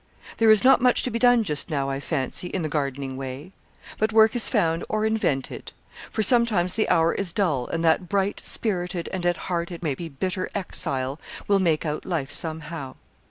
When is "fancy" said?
1.99-2.47